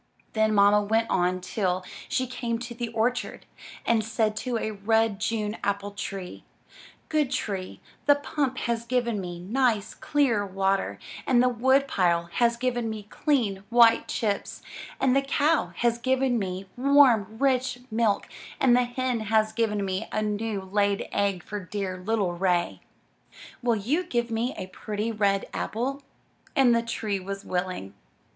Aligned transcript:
Then 0.33 0.55
mamma 0.55 0.81
went 0.81 1.07
on 1.11 1.41
till 1.41 1.85
she 2.09 2.25
came 2.25 2.57
to 2.57 2.73
the 2.73 2.87
orchard, 2.87 3.45
and 3.85 4.03
said 4.03 4.35
to 4.37 4.57
a 4.57 4.71
Red 4.71 5.19
June 5.19 5.57
apple 5.63 5.91
tree: 5.91 6.43
Good 7.07 7.29
Tree, 7.29 7.81
the 8.07 8.15
pump 8.15 8.57
has 8.65 8.83
given 8.83 9.21
me 9.21 9.39
nice, 9.39 9.93
clear 9.93 10.43
water, 10.43 10.97
and 11.27 11.43
the 11.43 11.49
wood 11.49 11.87
pile 11.87 12.29
has 12.33 12.57
given 12.57 12.89
me 12.89 13.03
clean, 13.11 13.63
white 13.69 14.07
chips, 14.07 14.63
and 14.99 15.15
the 15.15 15.21
cow 15.21 15.71
has 15.75 15.99
given 15.99 16.39
me 16.39 16.67
warm, 16.75 17.37
rich 17.37 17.77
milk, 17.91 18.27
and 18.59 18.75
the 18.75 18.85
hen 18.85 19.19
has 19.19 19.53
given 19.53 19.85
me 19.85 20.07
a 20.11 20.23
new 20.23 20.61
laid 20.61 21.07
egg 21.11 21.43
for 21.43 21.59
dear 21.63 21.95
little 21.99 22.33
Ray. 22.33 22.81
Will 23.61 23.75
you 23.75 24.03
give 24.03 24.31
me 24.31 24.53
a 24.53 24.61
73 24.65 24.65
MY 24.65 24.65
BOOK 24.65 24.65
HOUSE 24.79 24.83
pretty 24.85 25.11
red 25.11 25.45
apple?" 25.53 26.01
And 26.55 26.73
the 26.75 26.81
tree 26.81 27.19
was 27.19 27.45
willing. 27.45 27.93